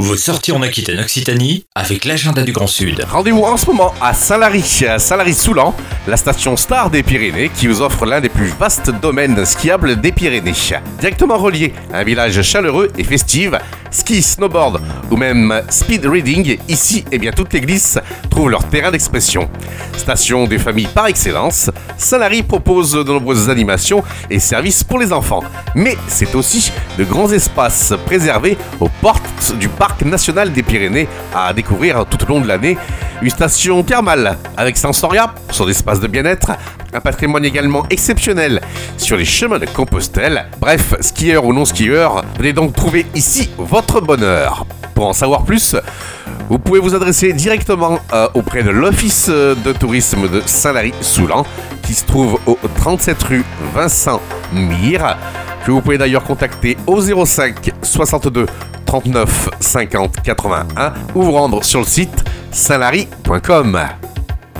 Vous 0.00 0.16
sortez 0.16 0.52
en 0.52 0.62
Aquitaine 0.62 1.00
Occitanie 1.00 1.66
avec 1.74 2.04
l'agenda 2.04 2.44
du 2.44 2.52
Grand 2.52 2.68
Sud. 2.68 3.04
Rendez-vous 3.10 3.42
en 3.42 3.56
ce 3.56 3.66
moment 3.66 3.92
à 4.00 4.14
Saint-Lary, 4.14 4.62
à 4.88 5.00
Saint-Lary-Soulan, 5.00 5.74
la 6.06 6.16
station 6.16 6.56
star 6.56 6.88
des 6.88 7.02
Pyrénées 7.02 7.50
qui 7.52 7.66
vous 7.66 7.82
offre 7.82 8.06
l'un 8.06 8.20
des 8.20 8.28
plus 8.28 8.52
vastes 8.60 8.92
domaines 9.02 9.44
skiables 9.44 10.00
des 10.00 10.12
Pyrénées. 10.12 10.52
Directement 11.00 11.36
relié 11.36 11.72
à 11.92 11.98
un 11.98 12.04
village 12.04 12.40
chaleureux 12.42 12.92
et 12.96 13.02
festif, 13.02 13.50
ski, 13.90 14.22
snowboard 14.22 14.80
ou 15.10 15.16
même 15.16 15.62
speed 15.68 16.06
reading, 16.06 16.58
ici, 16.68 17.04
eh 17.10 17.18
bien, 17.18 17.30
toutes 17.32 17.52
les 17.52 17.60
glisses 17.60 17.98
trouvent 18.30 18.50
leur 18.50 18.64
terrain 18.64 18.90
d'expression. 18.90 19.48
Station 19.96 20.46
des 20.46 20.58
familles 20.58 20.88
par 20.94 21.06
excellence, 21.06 21.70
Saint-Lary 21.96 22.42
propose 22.42 22.92
de 22.92 23.02
nombreuses 23.02 23.50
animations 23.50 24.02
et 24.30 24.38
services 24.38 24.84
pour 24.84 24.98
les 24.98 25.12
enfants. 25.12 25.42
Mais 25.74 25.96
c'est 26.08 26.34
aussi 26.34 26.72
de 26.98 27.04
grands 27.04 27.30
espaces 27.32 27.94
préservés 28.06 28.56
aux 28.80 28.88
portes 29.00 29.54
du 29.58 29.68
Parc 29.68 30.02
national 30.02 30.52
des 30.52 30.62
Pyrénées 30.62 31.08
à 31.34 31.52
découvrir 31.52 32.04
tout 32.06 32.22
au 32.24 32.28
long 32.28 32.40
de 32.40 32.48
l'année. 32.48 32.76
Une 33.20 33.30
station 33.30 33.82
thermale 33.82 34.36
avec 34.56 34.76
Sensoria, 34.76 35.34
son 35.50 35.68
espace 35.68 35.98
de 35.98 36.06
bien-être, 36.06 36.52
un 36.92 37.00
patrimoine 37.00 37.44
également 37.44 37.84
exceptionnel 37.90 38.60
sur 38.96 39.16
les 39.16 39.24
chemins 39.24 39.58
de 39.58 39.66
Compostelle. 39.66 40.46
Bref, 40.60 40.94
skieurs 41.00 41.44
ou 41.44 41.52
non 41.52 41.64
skieurs, 41.64 42.24
venez 42.38 42.52
donc 42.52 42.74
trouver 42.74 43.06
ici 43.14 43.50
votre 43.58 43.77
bonheur. 44.00 44.66
Pour 44.94 45.06
en 45.06 45.12
savoir 45.12 45.44
plus, 45.44 45.76
vous 46.48 46.58
pouvez 46.58 46.80
vous 46.80 46.94
adresser 46.94 47.32
directement 47.32 48.00
euh, 48.12 48.28
auprès 48.34 48.62
de 48.62 48.70
l'Office 48.70 49.28
de 49.28 49.72
tourisme 49.72 50.28
de 50.28 50.42
Saint-Lary-Soulan, 50.44 51.44
qui 51.82 51.94
se 51.94 52.04
trouve 52.04 52.38
au 52.46 52.58
37 52.76 53.22
rue 53.22 53.44
Vincent 53.74 54.20
Mire, 54.52 55.16
que 55.64 55.70
vous 55.70 55.80
pouvez 55.80 55.98
d'ailleurs 55.98 56.24
contacter 56.24 56.76
au 56.86 57.00
05 57.00 57.70
62 57.82 58.46
39 58.86 59.50
50 59.60 60.22
81 60.22 60.92
ou 61.14 61.22
vous 61.22 61.32
rendre 61.32 61.62
sur 61.62 61.80
le 61.80 61.86
site 61.86 62.24
saint-lary.com. 62.50 63.78